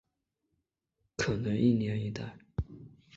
[1.15, 2.35] 可能一年一代。